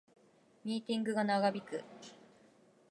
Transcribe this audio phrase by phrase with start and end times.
[0.65, 1.83] ミーティングが長引く